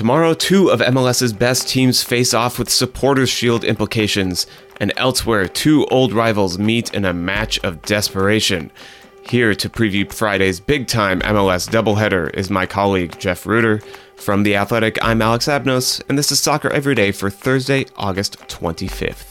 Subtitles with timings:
[0.00, 4.46] Tomorrow, two of MLS's best teams face off with Supporters Shield implications,
[4.80, 8.72] and elsewhere, two old rivals meet in a match of desperation.
[9.28, 13.82] Here to preview Friday's big time MLS doubleheader is my colleague Jeff Rueter.
[14.16, 18.38] From The Athletic, I'm Alex Abnos, and this is Soccer Every Day for Thursday, August
[18.48, 19.29] 25th.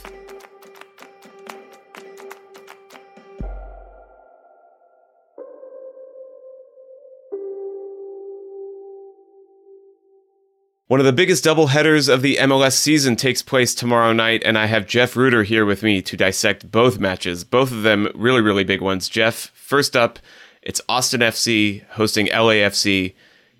[10.89, 14.65] One of the biggest doubleheaders of the MLS season takes place tomorrow night, and I
[14.65, 17.43] have Jeff Rueter here with me to dissect both matches.
[17.43, 19.07] Both of them really, really big ones.
[19.07, 20.17] Jeff, first up,
[20.63, 23.13] it's Austin FC hosting LAFC.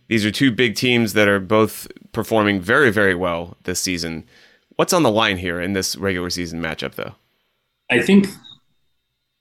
[0.08, 4.28] These are two big teams that are both performing very, very well this season.
[4.78, 7.14] What's on the line here in this regular season matchup, though?
[7.92, 8.26] I think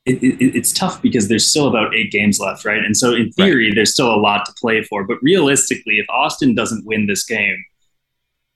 [0.05, 2.85] it, it, it's tough because there's still about eight games left, right?
[2.85, 3.75] And so, in theory, right.
[3.75, 5.05] there's still a lot to play for.
[5.05, 7.65] But realistically, if Austin doesn't win this game,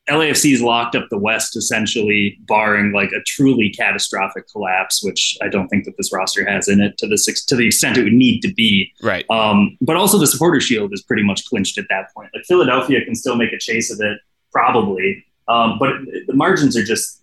[0.09, 5.69] LAFC's locked up the West essentially, barring like a truly catastrophic collapse, which I don't
[5.69, 8.41] think that this roster has in it to the to the extent it would need
[8.41, 8.93] to be.
[9.03, 9.25] Right.
[9.31, 12.31] Um, but also the supporter shield is pretty much clinched at that point.
[12.35, 14.19] Like Philadelphia can still make a chase of it,
[14.51, 15.93] probably, um, but
[16.27, 17.21] the margins are just.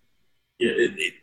[0.60, 1.14] It, it,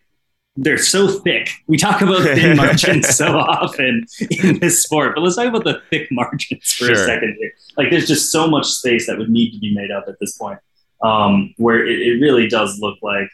[0.58, 1.50] they're so thick.
[1.66, 4.06] We talk about thin margins so often
[4.42, 6.92] in this sport, but let's talk about the thick margins for sure.
[6.92, 7.52] a second here.
[7.76, 10.38] Like, there's just so much space that would need to be made up at this
[10.38, 10.58] point
[11.02, 13.28] um, where it, it, really does look like,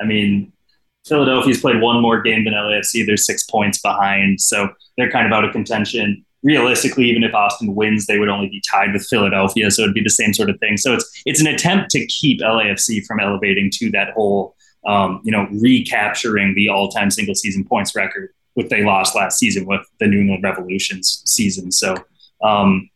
[0.00, 0.52] I mean,
[1.06, 3.06] Philadelphia's played one more game than LAFC.
[3.06, 6.24] They're six points behind, so they're kind of out of contention.
[6.42, 10.02] Realistically, even if Austin wins, they would only be tied with Philadelphia, so it'd be
[10.02, 10.76] the same sort of thing.
[10.76, 14.54] So it's it's an attempt to keep LAFC from elevating to that whole,
[14.86, 19.80] um, you know, recapturing the all-time single-season points record, which they lost last season with
[19.98, 21.72] the New England Revolutions season.
[21.72, 21.96] So
[22.42, 22.90] um,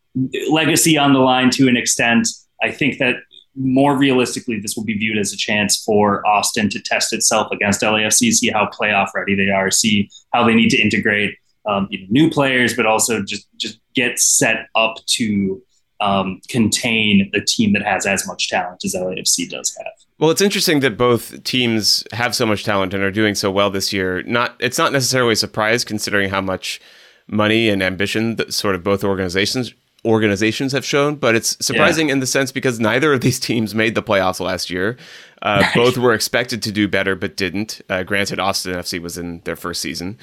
[0.49, 2.27] legacy on the line to an extent.
[2.61, 3.15] I think that
[3.55, 7.81] more realistically, this will be viewed as a chance for Austin to test itself against
[7.81, 11.35] LAFC, see how playoff ready they are, see how they need to integrate
[11.65, 15.61] um, you know, new players, but also just just get set up to
[15.99, 19.93] um, contain a team that has as much talent as LAFC does have.
[20.17, 23.69] Well, it's interesting that both teams have so much talent and are doing so well
[23.69, 24.23] this year.
[24.23, 26.79] Not it's not necessarily a surprise considering how much
[27.27, 29.73] money and ambition that sort of both organizations
[30.05, 32.13] organizations have shown, but it's surprising yeah.
[32.13, 34.97] in the sense because neither of these teams made the playoffs last year.
[35.41, 35.63] Uh.
[35.73, 37.81] Both were expected to do better, but didn't.
[37.89, 40.17] Uh, granted, Austin FC was in their first season,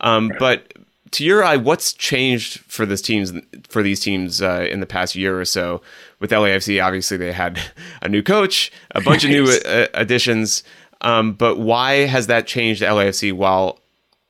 [0.00, 0.38] um, right.
[0.38, 0.72] but
[1.12, 3.32] to your eye, what's changed for this teams
[3.68, 5.82] for these teams uh, in the past year or so?
[6.20, 7.60] With LAFC, obviously they had
[8.02, 9.36] a new coach, a bunch right.
[9.36, 10.64] of new uh, additions.
[11.02, 13.80] Um, but why has that changed LAFC while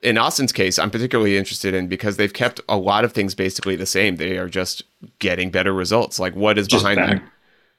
[0.03, 3.75] in Austin's case, I'm particularly interested in because they've kept a lot of things basically
[3.75, 4.17] the same.
[4.17, 4.83] They are just
[5.19, 6.19] getting better results.
[6.19, 7.19] Like what is just behind better.
[7.19, 7.29] that?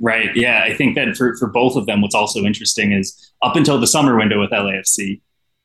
[0.01, 0.35] Right.
[0.35, 0.63] Yeah.
[0.65, 3.87] I think that for, for both of them, what's also interesting is up until the
[3.87, 5.21] summer window with LAFC,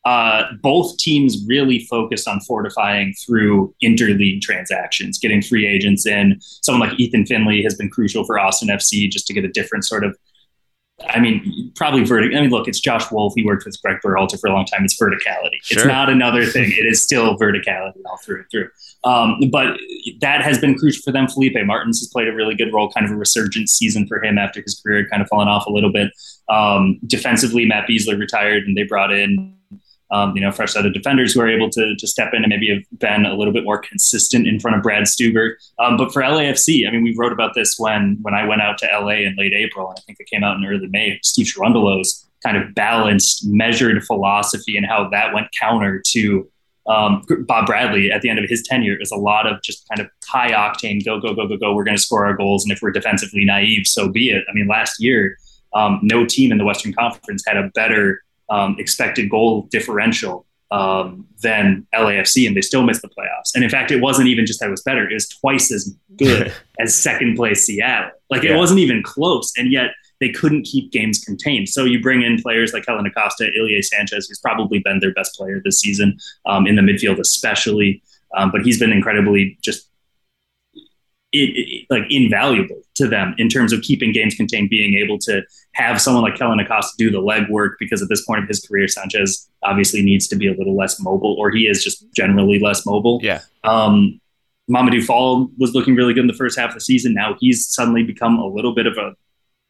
[0.06, 6.38] uh, both teams really focused on fortifying through interleague transactions, getting free agents in.
[6.39, 9.86] Someone like Ethan Finlay has been crucial for Austin FC just to get a different
[9.86, 10.18] sort of
[11.07, 12.36] I mean, probably vertic.
[12.36, 13.34] I mean, look, it's Josh Wolff.
[13.36, 14.84] He worked with Greg Berhalter for a long time.
[14.84, 15.60] It's verticality.
[15.62, 15.80] Sure.
[15.80, 16.72] It's not another thing.
[16.72, 18.69] It is still verticality all through and through.
[19.04, 19.78] Um, but
[20.19, 21.28] that has been crucial for them.
[21.28, 24.38] Felipe Martins has played a really good role, kind of a resurgent season for him
[24.38, 26.12] after his career had kind of fallen off a little bit.
[26.50, 29.56] Um, defensively, Matt Besler retired, and they brought in
[30.11, 32.50] um, you know, fresh set of defenders who are able to, to step in and
[32.50, 35.53] maybe have been a little bit more consistent in front of Brad Stuver.
[35.77, 38.77] Um, but for LAFC, I mean, we wrote about this when when I went out
[38.79, 41.19] to LA in late April, and I think it came out in early May.
[41.23, 46.50] Steve Cherundolo's kind of balanced, measured philosophy and how that went counter to
[46.88, 50.01] um, Bob Bradley at the end of his tenure is a lot of just kind
[50.01, 51.75] of high octane, go, go, go, go, go.
[51.75, 52.63] We're going to score our goals.
[52.63, 54.44] And if we're defensively naive, so be it.
[54.50, 55.38] I mean, last year,
[55.73, 61.25] um, no team in the Western Conference had a better um, expected goal differential um,
[61.42, 63.56] than LAFC, and they still missed the playoffs.
[63.56, 65.96] And in fact, it wasn't even just that it was better; it was twice as
[66.16, 68.12] good as second place Seattle.
[68.30, 68.54] Like yeah.
[68.54, 71.69] it wasn't even close, and yet they couldn't keep games contained.
[71.69, 75.36] So you bring in players like Kellyn Acosta, Ilie Sanchez, who's probably been their best
[75.36, 78.04] player this season um, in the midfield, especially.
[78.36, 79.88] Um, but he's been incredibly just
[81.31, 85.44] it, it, like invaluable to them in terms of keeping games contained, being able to
[85.74, 88.88] have someone like Kellyn Acosta do the legwork because at this point of his career,
[88.88, 92.86] Sanchez obviously needs to be a little less mobile, or he is just generally less
[92.86, 93.20] mobile.
[93.22, 93.42] Yeah.
[93.64, 94.20] Um,
[94.70, 97.14] Mamadou Fall was looking really good in the first half of the season.
[97.14, 99.16] Now he's suddenly become a little bit of a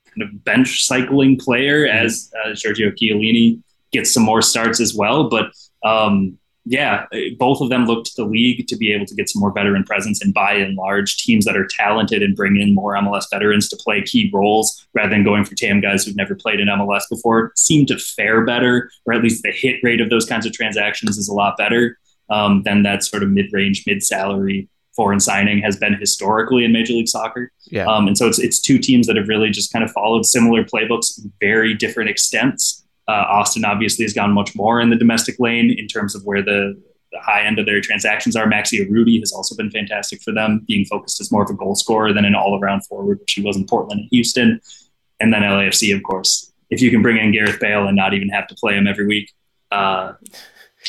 [0.09, 2.05] kind of bench cycling player mm-hmm.
[2.05, 3.61] as uh, Giorgio Chiellini
[3.91, 5.29] gets some more starts as well.
[5.29, 5.51] But
[5.83, 7.05] um, yeah,
[7.37, 9.83] both of them look to the league to be able to get some more veteran
[9.83, 13.69] presence and by and large teams that are talented and bring in more MLS veterans
[13.69, 17.03] to play key roles rather than going for TAM guys who've never played in MLS
[17.09, 20.53] before seem to fare better, or at least the hit rate of those kinds of
[20.53, 21.97] transactions is a lot better
[22.29, 24.69] um, than that sort of mid-range, mid-salary
[24.99, 27.53] foreign signing has been historically in Major League Soccer.
[27.67, 27.85] Yeah.
[27.85, 30.65] Um, and so it's it's two teams that have really just kind of followed similar
[30.65, 32.78] playbooks, very different extents.
[33.09, 36.43] Uh, Austin obviously has gone much more in the domestic lane in terms of where
[36.43, 36.79] the,
[37.11, 38.45] the high end of their transactions are.
[38.45, 41.73] Maxi Urruti has also been fantastic for them, being focused as more of a goal
[41.73, 44.61] scorer than an all around forward, which he was in Portland and Houston.
[45.19, 46.53] And then LAFC, of course.
[46.69, 49.07] If you can bring in Gareth Bale and not even have to play him every
[49.07, 49.31] week,
[49.71, 50.13] uh,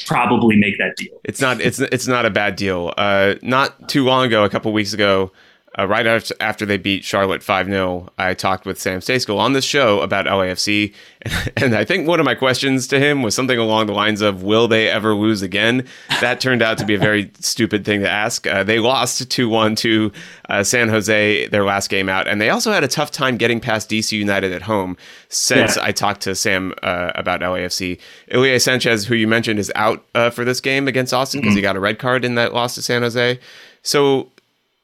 [0.05, 1.21] probably make that deal.
[1.25, 2.93] It's not it's it's not a bad deal.
[2.99, 5.33] Uh, not too long ago, a couple weeks ago,
[5.79, 9.53] uh, right after, after they beat Charlotte 5 0, I talked with Sam Stejskal on
[9.53, 10.93] this show about LAFC.
[11.57, 14.43] And I think one of my questions to him was something along the lines of,
[14.43, 15.87] Will they ever lose again?
[16.23, 18.47] That turned out to be a very stupid thing to ask.
[18.47, 20.13] Uh, they lost 2 1 to
[20.49, 22.27] uh, San Jose their last game out.
[22.27, 24.97] And they also had a tough time getting past DC United at home
[25.29, 25.85] since yeah.
[25.85, 28.01] I talked to Sam uh, about LAFC.
[28.33, 31.59] Ilie Sanchez, who you mentioned, is out uh, for this game against Austin because mm-hmm.
[31.59, 33.39] he got a red card in that loss to San Jose.
[33.83, 34.31] So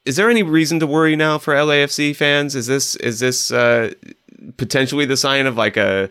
[0.07, 2.55] is there any reason to worry now for LAFC fans?
[2.55, 3.93] Is this is this uh,
[4.57, 6.09] potentially the sign of like a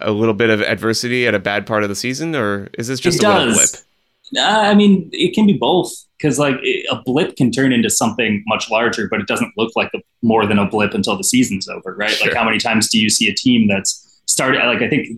[0.00, 3.00] a little bit of adversity at a bad part of the season, or is this
[3.00, 3.56] just it a does.
[3.56, 3.80] little
[4.34, 4.44] blip?
[4.44, 6.56] Uh, I mean, it can be both because like
[6.90, 10.46] a blip can turn into something much larger, but it doesn't look like a, more
[10.46, 12.10] than a blip until the season's over, right?
[12.10, 12.28] Sure.
[12.28, 14.58] Like how many times do you see a team that's started?
[14.66, 15.08] Like I think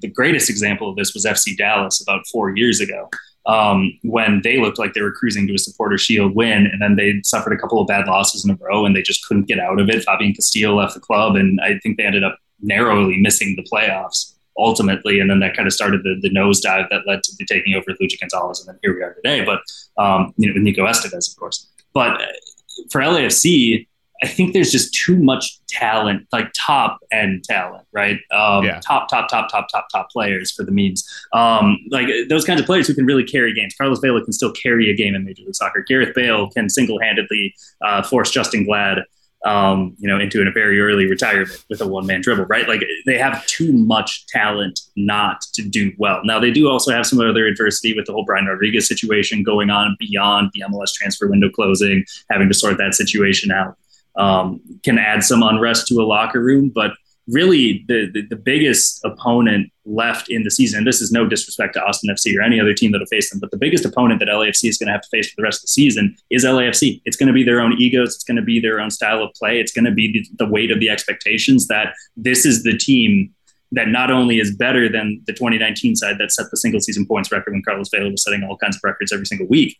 [0.00, 3.10] the greatest example of this was FC Dallas about four years ago,
[3.46, 6.96] um, when they looked like they were cruising to a supporter shield win, and then
[6.96, 9.58] they suffered a couple of bad losses in a row, and they just couldn't get
[9.58, 10.04] out of it.
[10.04, 14.34] Fabian Castillo left the club, and I think they ended up narrowly missing the playoffs
[14.56, 17.74] ultimately, and then that kind of started the, the nosedive that led to the taking
[17.74, 19.44] over of Luchi Gonzalez, and then here we are today.
[19.44, 19.60] But
[20.02, 21.68] um, you know, with Nico Estevez, of course.
[21.92, 22.26] But uh,
[22.90, 23.86] for LAFC,
[24.22, 28.20] I think there's just too much talent, like top end talent, right?
[28.30, 28.80] Um, yeah.
[28.80, 31.06] Top, top, top, top, top, top players for the memes.
[31.32, 33.74] Um, like those kinds of players who can really carry games.
[33.76, 35.80] Carlos Vela can still carry a game in Major League Soccer.
[35.80, 39.00] Gareth Bale can single handedly uh, force Justen Glad
[39.44, 42.66] um, you know, into a very early retirement with a one man dribble, right?
[42.66, 46.22] Like they have too much talent not to do well.
[46.24, 49.70] Now they do also have some other adversity with the whole Brian Rodriguez situation going
[49.70, 53.76] on beyond the MLS transfer window closing, having to sort that situation out
[54.16, 56.70] um, can add some unrest to a locker room.
[56.74, 56.92] But
[57.26, 61.74] really, the, the, the biggest opponent left in the season, and this is no disrespect
[61.74, 64.28] to Austin FC or any other team that'll face them, but the biggest opponent that
[64.28, 67.00] LAFC is going to have to face for the rest of the season is LAFC.
[67.04, 68.14] It's going to be their own egos.
[68.14, 69.60] It's going to be their own style of play.
[69.60, 73.34] It's going to be the, the weight of the expectations that this is the team
[73.72, 77.32] that not only is better than the 2019 side that set the single season points
[77.32, 79.76] record when Carlos Vela was setting all kinds of records every single week,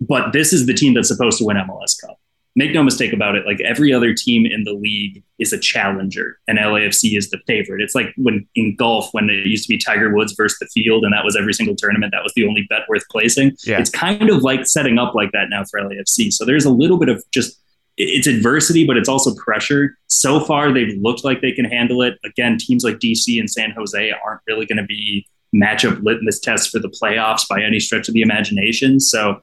[0.00, 2.18] but this is the team that's supposed to win MLS Cup
[2.56, 6.38] make no mistake about it, like every other team in the league is a challenger,
[6.48, 7.82] and LAFC is the favorite.
[7.82, 11.04] It's like when in golf, when it used to be Tiger Woods versus the field,
[11.04, 13.52] and that was every single tournament, that was the only bet worth placing.
[13.64, 13.78] Yeah.
[13.78, 16.32] It's kind of like setting up like that now for LAFC.
[16.32, 17.60] So there's a little bit of just
[17.98, 19.96] it's adversity, but it's also pressure.
[20.08, 22.18] So far, they've looked like they can handle it.
[22.24, 26.66] Again, teams like DC and San Jose aren't really going to be matchup litmus tests
[26.66, 29.00] for the playoffs by any stretch of the imagination.
[29.00, 29.40] So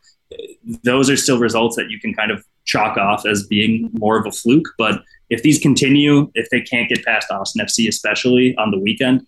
[0.84, 4.26] those are still results that you can kind of chalk off as being more of
[4.26, 4.68] a fluke.
[4.78, 9.26] But if these continue, if they can't get past Austin FC, especially on the weekend,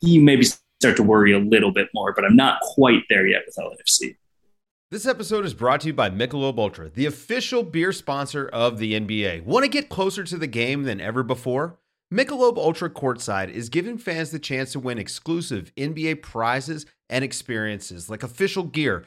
[0.00, 2.12] you maybe start to worry a little bit more.
[2.12, 4.16] But I'm not quite there yet with LAFC.
[4.90, 8.92] This episode is brought to you by Michelob Ultra, the official beer sponsor of the
[8.92, 9.44] NBA.
[9.44, 11.78] Want to get closer to the game than ever before?
[12.14, 18.08] Michelob Ultra Courtside is giving fans the chance to win exclusive NBA prizes and experiences
[18.08, 19.06] like official gear,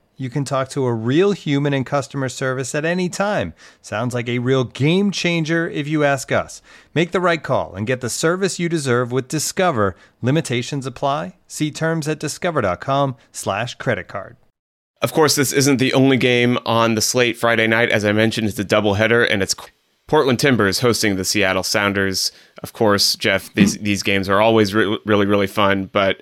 [0.21, 3.55] You can talk to a real human in customer service at any time.
[3.81, 6.61] Sounds like a real game changer if you ask us.
[6.93, 9.95] Make the right call and get the service you deserve with Discover.
[10.21, 11.37] Limitations apply.
[11.47, 14.37] See terms at discover.com/slash credit card.
[15.01, 17.89] Of course, this isn't the only game on the slate Friday night.
[17.89, 19.55] As I mentioned, it's a doubleheader, and it's
[20.05, 22.31] Portland Timbers hosting the Seattle Sounders.
[22.61, 26.21] Of course, Jeff, these these games are always re- really really fun, but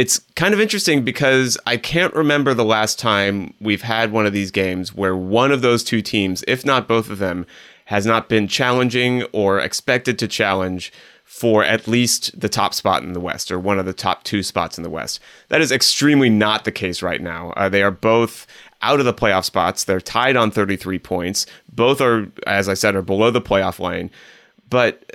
[0.00, 4.32] it's kind of interesting because I can't remember the last time we've had one of
[4.32, 7.44] these games where one of those two teams, if not both of them,
[7.84, 10.90] has not been challenging or expected to challenge
[11.22, 14.42] for at least the top spot in the West or one of the top two
[14.42, 15.20] spots in the West.
[15.48, 17.50] That is extremely not the case right now.
[17.50, 18.46] Uh, they are both
[18.80, 19.84] out of the playoff spots.
[19.84, 21.44] They're tied on 33 points.
[21.70, 24.10] Both are, as I said, are below the playoff line.
[24.70, 25.09] But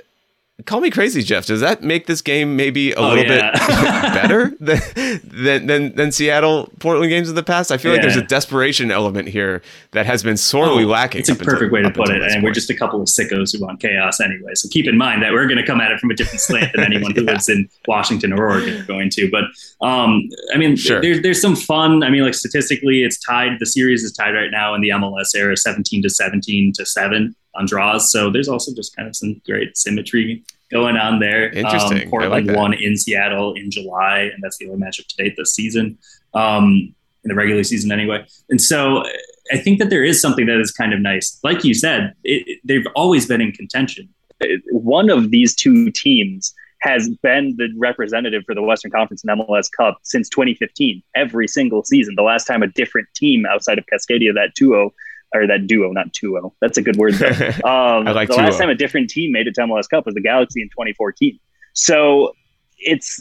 [0.64, 1.44] Call me crazy, Jeff.
[1.44, 3.50] Does that make this game maybe a oh, little yeah.
[3.52, 4.56] bit better
[5.28, 7.70] than, than than Seattle Portland games in the past?
[7.70, 7.96] I feel yeah.
[7.96, 9.60] like there's a desperation element here
[9.90, 11.20] that has been sorely oh, lacking.
[11.20, 12.22] It's a perfect until, way to put it.
[12.22, 12.44] And point.
[12.44, 14.54] we're just a couple of sickos who want chaos anyway.
[14.54, 16.72] So keep in mind that we're going to come at it from a different slant
[16.74, 19.30] than anyone who lives in Washington or Oregon is going to.
[19.30, 19.44] But
[19.86, 21.02] um, I mean, sure.
[21.02, 22.02] there's there's some fun.
[22.02, 23.58] I mean, like statistically, it's tied.
[23.60, 27.36] The series is tied right now in the MLS era, 17 to 17 to seven
[27.58, 28.10] on draws.
[28.10, 31.50] So there's also just kind of some great symmetry going on there.
[31.50, 32.02] Interesting.
[32.02, 35.34] Um, Portland like won in Seattle in July, and that's the only matchup to date
[35.36, 35.98] this season,
[36.34, 36.94] um,
[37.24, 38.24] in the regular season anyway.
[38.50, 39.04] And so
[39.52, 41.38] I think that there is something that is kind of nice.
[41.42, 44.08] Like you said, it, it, they've always been in contention.
[44.70, 49.70] One of these two teams has been the representative for the Western Conference and MLS
[49.70, 52.14] Cup since 2015, every single season.
[52.16, 54.94] The last time a different team outside of Cascadia, that 2 0,
[55.34, 56.54] or that duo, not duo.
[56.60, 57.14] That's a good word.
[57.64, 60.14] Um, I like the last time a different team made it to MLS Cup was
[60.14, 61.38] the Galaxy in 2014.
[61.72, 62.32] So
[62.78, 63.20] it's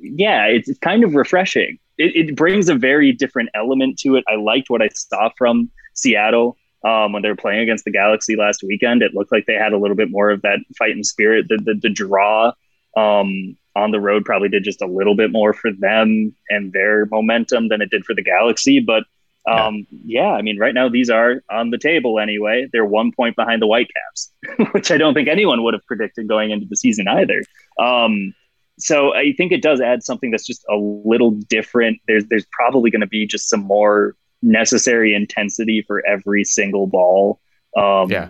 [0.00, 1.78] yeah, it's kind of refreshing.
[1.98, 4.24] It, it, brings a very different element to it.
[4.28, 8.36] I liked what I saw from Seattle um, when they were playing against the Galaxy
[8.36, 9.02] last weekend.
[9.02, 11.46] It looked like they had a little bit more of that fight fighting spirit.
[11.48, 12.52] The the, the draw
[12.96, 17.06] um, on the road probably did just a little bit more for them and their
[17.06, 19.04] momentum than it did for the Galaxy, but
[19.46, 20.22] um, yeah.
[20.22, 20.30] yeah.
[20.32, 22.68] I mean, right now these are on the table anyway.
[22.72, 24.32] They're one point behind the Whitecaps,
[24.72, 27.42] which I don't think anyone would have predicted going into the season either.
[27.78, 28.34] Um,
[28.78, 31.98] so I think it does add something that's just a little different.
[32.06, 37.40] There's there's probably going to be just some more necessary intensity for every single ball.
[37.76, 38.28] Um, yeah.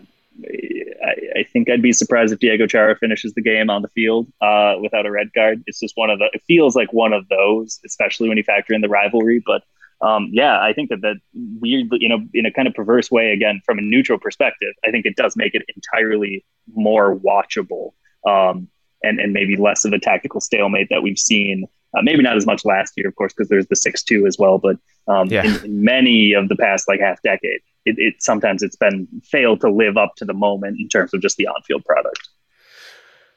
[1.02, 4.26] I, I, think I'd be surprised if Diego Chara finishes the game on the field
[4.40, 5.62] uh, without a red card.
[5.66, 6.28] It's just one of the.
[6.32, 9.42] It feels like one of those, especially when you factor in the rivalry.
[9.44, 9.62] But
[10.00, 11.16] um, yeah, I think that that
[11.60, 14.90] weird, you know, in a kind of perverse way, again, from a neutral perspective, I
[14.90, 17.92] think it does make it entirely more watchable
[18.26, 18.68] um,
[19.02, 21.64] and, and maybe less of a tactical stalemate that we've seen.
[21.96, 24.36] Uh, maybe not as much last year, of course, because there's the 6 2 as
[24.38, 24.58] well.
[24.58, 24.76] But
[25.08, 25.44] um, yeah.
[25.44, 29.62] in, in, many of the past, like half decade, it, it sometimes it's been failed
[29.62, 32.28] to live up to the moment in terms of just the on field product.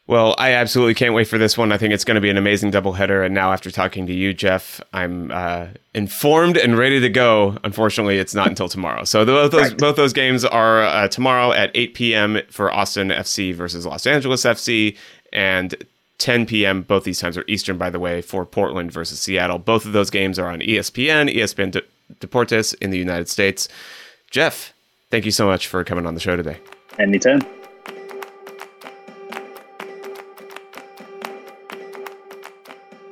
[0.09, 1.71] Well, I absolutely can't wait for this one.
[1.71, 3.23] I think it's going to be an amazing doubleheader.
[3.23, 7.59] And now, after talking to you, Jeff, I'm uh, informed and ready to go.
[7.63, 9.03] Unfortunately, it's not until tomorrow.
[9.03, 12.39] So both those both those games are uh, tomorrow at 8 p.m.
[12.49, 14.97] for Austin FC versus Los Angeles FC,
[15.31, 15.75] and
[16.17, 16.81] 10 p.m.
[16.81, 19.59] Both these times are Eastern, by the way, for Portland versus Seattle.
[19.59, 21.83] Both of those games are on ESPN, ESPN De-
[22.19, 23.69] Deportes in the United States.
[24.31, 24.73] Jeff,
[25.11, 26.57] thank you so much for coming on the show today.
[26.97, 27.41] Anytime.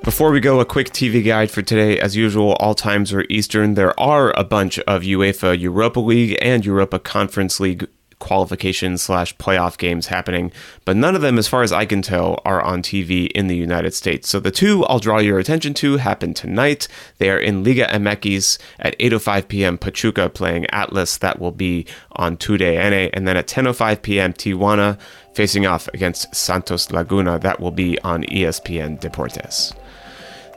[0.07, 1.99] Before we go, a quick TV guide for today.
[1.99, 3.73] As usual, all times are Eastern.
[3.73, 7.85] There are a bunch of UEFA Europa League and Europa Conference League
[8.19, 10.53] qualification slash playoff games happening,
[10.85, 13.57] but none of them, as far as I can tell, are on TV in the
[13.57, 14.29] United States.
[14.29, 16.87] So the two I'll draw your attention to happen tonight.
[17.17, 19.77] They are in Liga MX at 8.05 p.m.
[19.77, 21.17] Pachuca playing Atlas.
[21.17, 23.09] That will be on TUDN.
[23.11, 24.31] And then at 10.05 p.m.
[24.31, 24.97] Tijuana
[25.33, 27.37] facing off against Santos Laguna.
[27.39, 29.75] That will be on ESPN Deportes.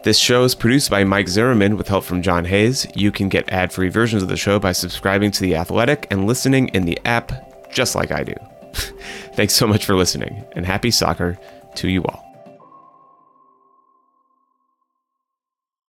[0.02, 2.86] This show is produced by Mike Zimmerman with help from John Hayes.
[2.94, 6.26] You can get ad free versions of the show by subscribing to The Athletic and
[6.26, 7.30] listening in the app
[7.70, 8.34] just like I do.
[9.34, 11.38] Thanks so much for listening, and happy soccer
[11.74, 12.29] to you all.